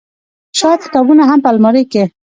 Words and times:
شايد 0.59 0.79
کتابونه 0.85 1.23
هم 1.29 1.39
په 1.43 1.49
المارۍ 1.53 1.83
کې 1.91 2.03